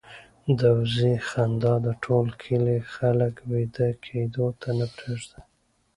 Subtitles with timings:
[0.59, 5.41] د وزې خندا د ټول کلي خلک وېده کېدو ته نه پرېږدي.